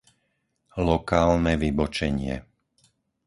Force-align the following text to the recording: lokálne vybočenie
lokálne 0.87 1.53
vybočenie 1.63 2.35